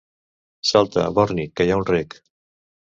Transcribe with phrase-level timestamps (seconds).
[0.69, 2.21] Salta, borni, que hi ha un rec.